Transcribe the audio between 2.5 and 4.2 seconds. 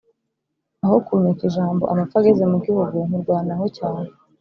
mu gihuguNkurwanaho cyane